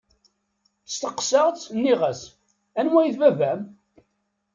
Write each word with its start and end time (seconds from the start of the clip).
Steqsaɣ-tt, 0.93 1.71
nniɣ-as: 1.75 2.21
Anwa 2.79 2.99
i 3.03 3.09
d 3.13 3.15
baba-m? 3.21 3.61